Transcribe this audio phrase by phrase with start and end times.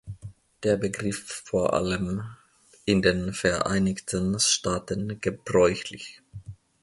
[0.63, 2.23] Der Begriff ist vor allem
[2.85, 6.23] in den Vereinigten Staaten gebräuchlich.